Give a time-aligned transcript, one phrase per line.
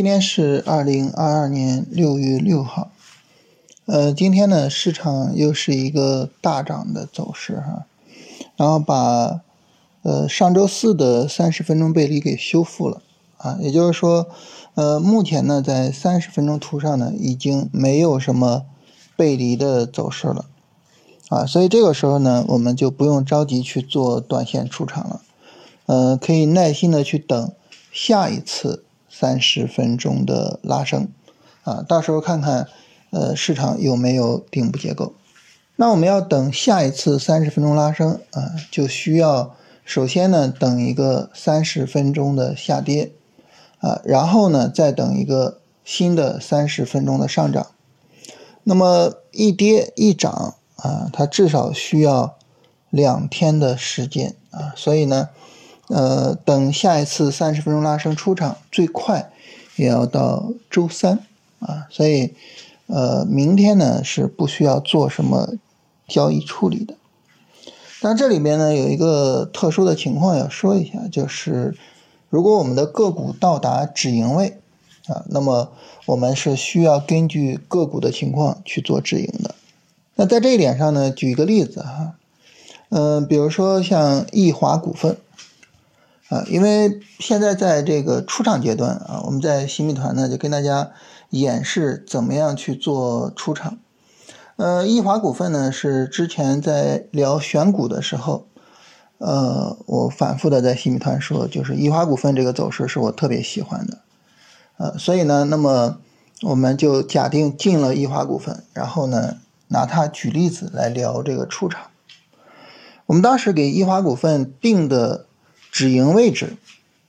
[0.00, 2.90] 今天是二零二二年六月六号，
[3.84, 7.84] 呃，今天呢市场又是一个大涨的走势哈，
[8.56, 9.42] 然后把
[10.00, 13.02] 呃上周四的三十分钟背离给修复了
[13.36, 14.26] 啊，也就是说，
[14.72, 18.64] 呃，目前呢在三十分钟图上呢已经没有什么
[19.18, 20.46] 背离的走势了
[21.28, 25.20] 啊，所以这个时候呢我们就不用着急去做短线出场了，
[25.84, 27.52] 呃，可以耐心的去等
[27.92, 28.84] 下一次。
[29.20, 31.08] 三十分钟的拉升，
[31.62, 32.68] 啊，到时候看看，
[33.10, 35.12] 呃，市场有没有顶部结构。
[35.76, 43.12] 那我们要等下一次三十分钟拉升，啊，就需要首先呢等一个三十分钟的下跌，
[43.80, 47.66] 啊，然后呢再等一个新的三十分钟的上涨。
[48.62, 52.38] 那么一跌一涨，啊，它至少需要
[52.88, 55.28] 两天的时间，啊，所以呢。
[55.92, 59.32] 呃，等下一次三十分钟拉升出场，最快
[59.74, 61.18] 也要到周三
[61.58, 62.32] 啊，所以
[62.86, 65.54] 呃，明天呢是不需要做什么
[66.06, 66.94] 交易处理的。
[68.00, 71.76] 但这里面呢有一个特殊的情况要说一下，就是
[72.28, 74.60] 如果我们的个股到达止盈位
[75.08, 75.72] 啊，那么
[76.06, 79.56] 我们是需要根据个股的情况去做止盈的。
[80.14, 82.14] 那在这一点上呢，举一个例子哈，
[82.90, 85.16] 嗯，比如说像易华股份。
[86.30, 90.92] 啊，因为现在在这个出场阶段啊，我们在新米团呢就跟大家
[91.30, 93.78] 演示怎么样去做出场。
[94.54, 98.46] 呃，易华股份呢是之前在聊选股的时候，
[99.18, 103.98] 呃，我反复的在新米团说，就是易华股份这个走势是我特别喜欢的，
[104.76, 105.98] 呃，所以呢，那么
[106.42, 111.90] 我们就假定进了易华股份，然后呢拿它举例子来聊这个出场。
[113.06, 115.26] 我们当时给易华股份定的。
[115.70, 116.56] 止盈位置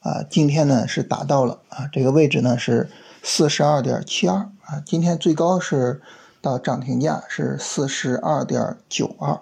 [0.00, 2.88] 啊，今天呢是达到了啊，这个位置呢是
[3.22, 6.00] 四十二点七二啊，今天最高是
[6.40, 9.40] 到涨停价是四十二点九二，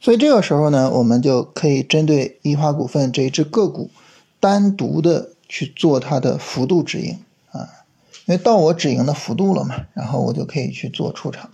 [0.00, 3.90] 所以这个时候呢，我们就可以针对易华股份这一只个股
[4.38, 7.18] 单独的去做它的幅度止盈
[7.50, 7.68] 啊，
[8.26, 11.50] 因为到我止盈的幅度了嘛，然后我就可以去做出场。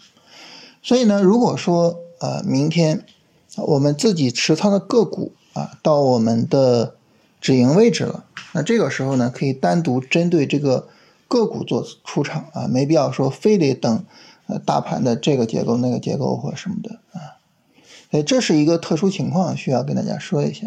[0.83, 3.05] 所以呢，如果说呃明天
[3.57, 6.95] 我们自己持仓的个股，啊，到我们的
[7.41, 10.87] 止盈位置了，那这个时候呢，可以单独针对这个
[11.27, 14.05] 个股做出场啊，没必要说非得等
[14.49, 17.41] 呃大盘的这个结构那个结构或什么的啊，
[18.11, 20.67] 哎这是一个特殊情况，需要跟大家说一下。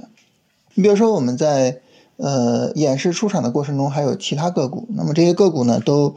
[0.74, 1.82] 你比如说我们在
[2.18, 6.16] 呃演示出场的过程中，还有其他个股，那么这些个股呢，都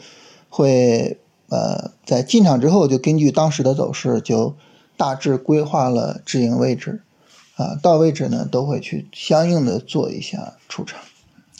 [0.49, 1.19] 会
[1.51, 4.55] 呃在进场之后就根据当时的走势就
[4.97, 7.03] 大致规划了止盈位置。
[7.57, 11.01] 啊，到位置呢都会去相应的做一下出场，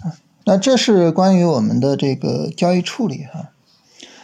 [0.03, 3.51] 啊，那这是关于我们的这个交易处理哈。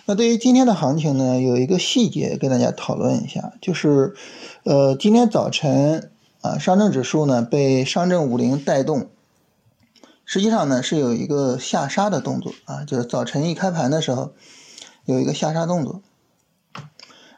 [0.06, 4.14] 那对于今天的行情呢，有一个细节跟大家讨论一下，就是，
[4.64, 9.08] 呃，今天早晨啊，上证指数呢被上证五零带动，
[10.24, 14.32] 实际上呢是有一个下杀的动作啊，就是早晨一开盘的时候
[15.04, 16.00] 有一个下杀动作。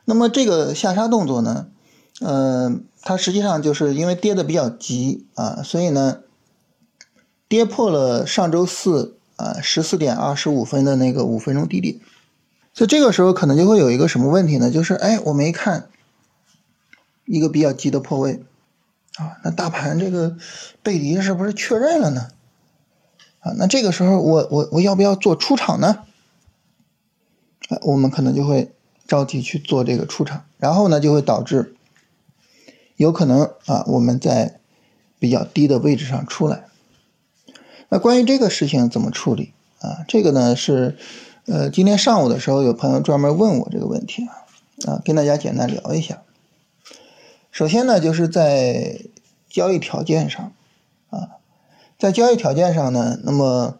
[0.04, 1.66] 那么这个下杀动作呢？
[2.20, 6.20] 嗯，它实际上就是因为跌的比较急啊，所以呢，
[7.48, 11.98] 跌破了上周四啊十四点二十五分的那个五分钟低点，
[12.74, 14.70] 所以这个时候可能就会有一个什么问题呢？
[14.70, 15.88] 就是哎，我们一看
[17.24, 18.44] 一个比较急的破位
[19.16, 20.36] 啊，那大盘这个
[20.82, 22.28] 背离是不是确认了呢？
[23.40, 26.04] 啊，那这个时候我我我要不要做出场呢？
[27.70, 28.72] 啊，我们可能就会
[29.06, 31.74] 着急去做这个出场，然后呢就会导致。
[33.00, 34.60] 有可能啊，我们在
[35.18, 36.66] 比较低的位置上出来。
[37.88, 40.04] 那关于这个事情怎么处理啊？
[40.06, 40.98] 这个呢是，
[41.46, 44.44] 呃，今天上午的时候有朋友专门问我这个问题啊，
[44.86, 46.20] 啊，跟大家简单聊一下。
[47.50, 49.00] 首先呢，就是在
[49.48, 50.52] 交易条件上
[51.08, 51.40] 啊，
[51.98, 53.78] 在交易条件上呢，那么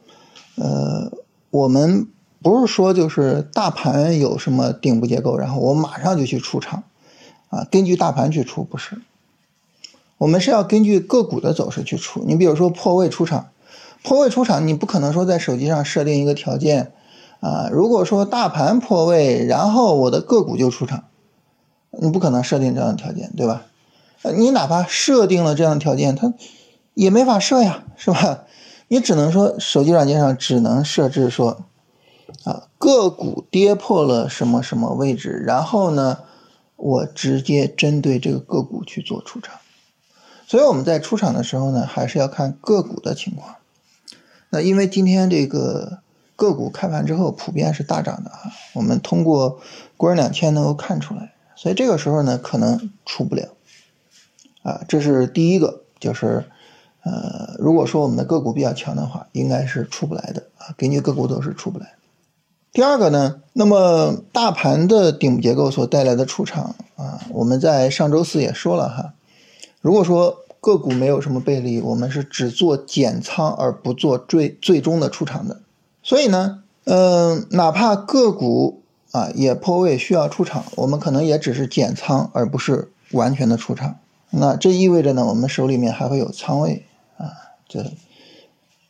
[0.55, 1.13] 呃，
[1.51, 2.09] 我们
[2.41, 6.85] 不是说就是大盘有什么顶部结构，然后我马上就去出场
[7.51, 9.03] 啊，根据大盘去出，不是。
[10.21, 13.49] 我们是要根据个股的走势去出，你比如说破位出场，
[14.05, 16.93] 破位出场，你不可能说在手机上设定一个条件，
[17.41, 21.05] 啊，如果说大盘破位，然后我的个股就出场，
[21.99, 23.63] 你不可能设定这样的条件，对吧？
[24.37, 26.35] 你哪怕设定了这样的条件，它
[26.93, 28.45] 也没法设呀，是吧？
[28.89, 31.65] 你只能说手机软件上只能设置说，
[32.45, 36.19] 啊，个股跌破了什么什么位置，然后呢，
[36.77, 39.55] 我直接针对这个个股去做出场。
[40.51, 43.55] 所以我们在出场的时候呢，还是要看个股的情况。
[44.49, 46.01] 那因为今天这个
[46.35, 49.61] 个股开盘之后普遍是大涨的啊，我们通过
[49.97, 53.51] 国人两千能够看出来，所以这个时候呢可能出不了
[54.65, 56.45] 啊，这是第一个，就是
[57.05, 61.93] 呃，如果说我们的个股比较强的话，应该是出不来的啊，根据个股都是出不来。
[62.73, 69.15] 第二个呢，那么大盘的顶部结构所带来的出场啊，我们在上周四也说了哈，
[69.81, 75.61] 如果说个股没有什么背离，我们是只做减仓而不做最最终的出场的。
[76.03, 78.83] 所以呢，嗯，哪怕个股
[79.13, 83.97] 啊也破位需要出场，我们可能也只是减仓而不是完全的出场。
[84.29, 86.85] 那这意味着呢，我们手里面还会有仓位
[87.17, 87.91] 啊，这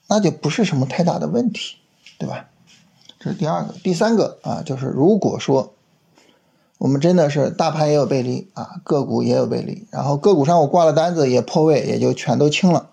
[0.09, 1.77] 那就不是什么太大的问题，
[2.19, 2.47] 对吧？
[3.21, 5.73] 这是第二个，第三个啊，就是如果说。
[6.81, 12.89] 我们真的是大盘也有背离啊，个股也有背离，然后个股上我挂了单子也破位，也就全都清了。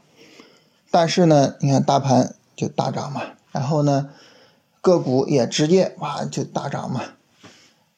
[0.92, 3.22] 但是呢，你看大盘就大涨嘛，
[3.54, 4.10] 然后呢，
[4.81, 7.01] 个股也直接哇就大涨嘛。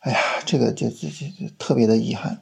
[0.01, 2.37] 哎呀，这个就就就就特别的遗憾。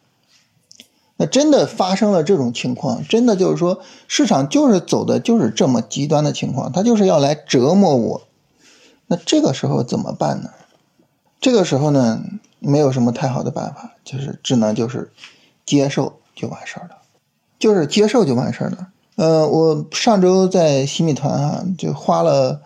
[1.15, 3.79] 那真的发生了这种情况，真的就是说
[4.09, 8.23] 市场就是走的就是这么极端的情况，它就是要来折磨我。
[9.07, 10.49] 那这个时候怎么办呢？
[11.39, 12.21] 这个时候呢？
[12.59, 15.11] 没有什么太好的办法，就是只能就是
[15.65, 16.97] 接受就完事儿了，
[17.59, 18.87] 就是接受就完事儿了。
[19.15, 22.61] 呃，我上周在新米团啊，就花了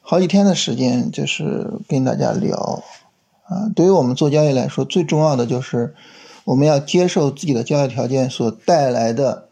[0.00, 2.82] 好几天的时间，就是跟大家聊
[3.46, 3.70] 啊。
[3.74, 5.94] 对于我们做交易来说，最重要的就是
[6.44, 9.48] 我们要接受自己的交易条件所带来的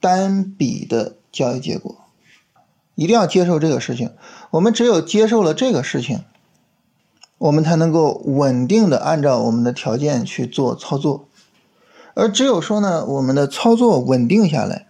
[0.00, 1.96] 单笔的交易结果，
[2.94, 4.10] 一定要接受这个事情。
[4.50, 6.24] 我们只有接受了这个事情。
[7.38, 11.28] 我们才能够稳定的按照我们的条件去做操作，
[12.14, 14.86] 而只有说呢，我们的操作稳定下来，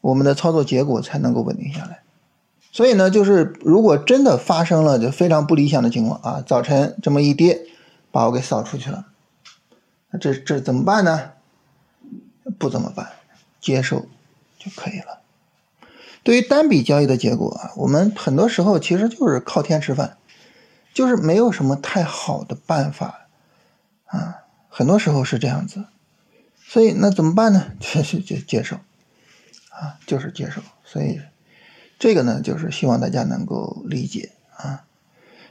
[0.00, 2.00] 我们的操作结果才能够稳定下来。
[2.72, 7.66] 所以呢，就是如果真的发生了就非常不理想的情况啊，早晨这么一跌，
[8.10, 9.06] 把我给扫出去了，
[10.20, 11.30] 这这怎么办呢？
[12.58, 13.08] 不怎么办，
[13.60, 14.06] 接受
[14.58, 15.20] 就可以了。
[16.22, 20.16] 对于单笔交易的结果啊，我们很多时候其实就是靠天吃饭。
[20.96, 23.26] 就是没有什么太好的办法，
[24.06, 25.84] 啊，很多时候是这样子，
[26.66, 27.66] 所以那怎么办呢？
[27.78, 28.76] 就是 就接受，
[29.68, 30.62] 啊，就是接受。
[30.84, 31.20] 所以
[31.98, 34.84] 这个呢，就是希望大家能够理解啊。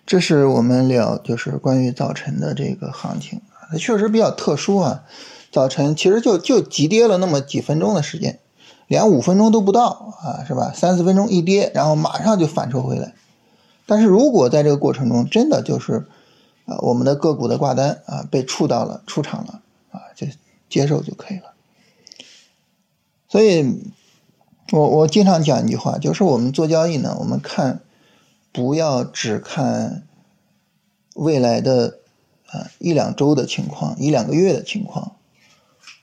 [0.08, 5.04] 这是我们聊，就是关于早晨的这个行情啊，它确实比较特殊啊。
[5.52, 8.40] 早晨其实就就急跌了那么几分钟的时间，
[8.88, 10.72] 连五分钟都不到啊，是吧？
[10.74, 13.14] 三四分钟一跌，然后马上就反抽回来。
[13.88, 16.08] 但是如果在这个过程中真的就是
[16.66, 19.62] 啊，我们的个股的挂单啊被触到了出场了
[19.92, 20.26] 啊，就
[20.68, 21.54] 接受就可以了。
[23.28, 23.84] 所以，
[24.72, 27.82] 我我经常讲一句话，就是我们做交易呢，我们看
[28.52, 30.04] 不要只看
[31.14, 32.00] 未来的
[32.48, 35.16] 啊一两周的情况，一两个月的情况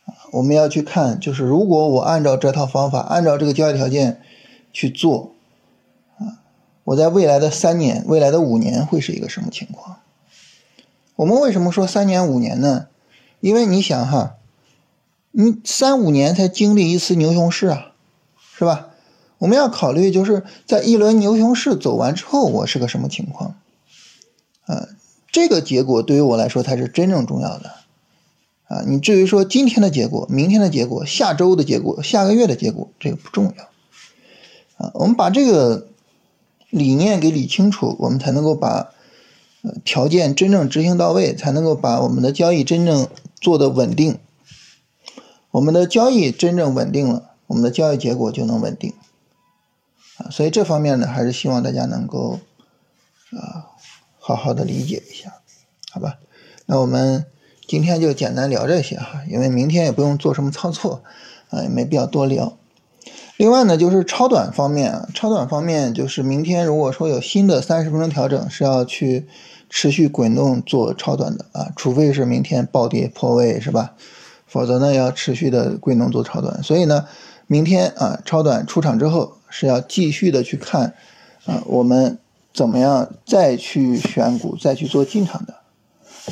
[0.04, 4.22] 啊，我们要去看，就是如果我按照这套方法，按照这个交易条件
[4.72, 5.34] 去做。
[6.84, 9.98] 我在未来的三年、未来的五年会是一个什么情况？
[11.14, 12.88] 我们为什么说三年、五年呢？
[13.38, 14.34] 因为你想哈，
[15.30, 17.92] 你三五年才经历一次牛熊市啊，
[18.56, 18.88] 是吧？
[19.38, 23.54] 我们要考虑就是在一轮牛熊市走完之后，我是个什么情况？
[24.66, 24.88] 啊，
[25.30, 27.70] 这个结果对于我来说才是真正重要的
[28.66, 28.82] 啊！
[28.86, 33.64] 你至于说今天的结果、明天的结果、下周的结果、下个月的结果，这个不重要
[34.84, 34.90] 啊！
[34.94, 35.86] 我们把这个。
[36.72, 38.92] 理念给理清楚，我们才能够把
[39.60, 43.06] 呃条件真正执行到位，才能够把我们的交易真正
[43.38, 44.18] 做的稳定。
[45.50, 48.94] 我们的交易真正稳定了，我们的交易结果就能稳定
[50.16, 50.30] 啊。
[50.30, 52.40] 所以这方面呢，还是希望大家能够
[53.32, 53.68] 啊
[54.18, 55.42] 好好的理解一下，
[55.90, 56.20] 好吧？
[56.64, 57.26] 那我们
[57.68, 61.02] 今天就简单聊这些哈，因为明天也不用做什么操作
[61.50, 62.56] 啊，也没必要多聊。
[63.42, 69.26] 另外呢，就是超短方面啊，超短方面就是明天如果说有新的三十分钟调整，是要去
[69.68, 73.94] 持续滚动做超短的啊，除非是明天暴跌破位是吧？
[74.46, 76.62] 否则呢要持续的滚动做超短。
[76.62, 77.08] 所以呢，
[77.48, 80.94] 明天啊超短出场之后是要继续的去看
[81.44, 82.16] 啊，我们
[82.54, 85.54] 怎么样再去选股，再去做进场的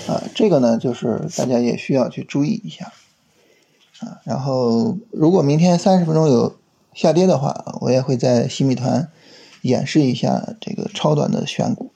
[0.06, 2.92] 啊，这个呢就是大家也需要去注意一下
[3.98, 4.20] 啊。
[4.22, 6.54] 然后如果明天三十分钟有
[6.94, 9.08] 下跌的话，我也会在新米团
[9.62, 11.92] 演示一下这个超短的选股。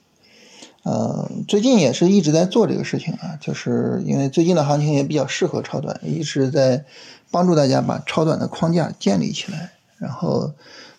[0.83, 6.85] 呃，最近也是一直在做这个事情啊，就是因为最近的行情也比较适合超短，一直在
[7.31, 10.53] 帮助大家把超短的框架建立起来，然后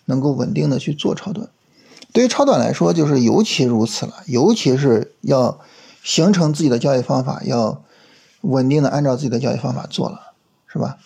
[0.05, 1.47] 能够稳定的去做超短。
[2.11, 5.59] 对于超短来说，就是尤其如此了，尤其是要
[6.03, 7.81] 形成自己的交易方法，要
[8.41, 10.33] 稳定的按照自己的交易方法做了，
[10.67, 10.97] 是吧？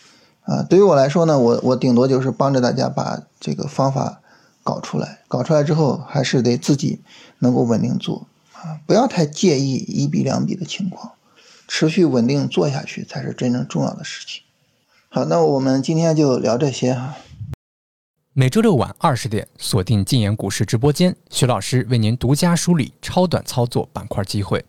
[0.43, 4.21] 啊，对于我来说呢，我我顶多就是帮着大家把这个方法
[4.63, 7.01] 搞出来，搞出来之后还是得自己
[7.39, 11.11] 能够稳定做啊，不要太介意一笔两笔的情况，
[11.67, 14.41] 持续稳定做下去才是真正重要的事情。
[15.09, 17.17] 好，那我们今天就聊这些哈。
[18.33, 24.63] 每周六晚二十点，锁定禁言股市直播间，徐老师为您独家梳理超短操作板块机会。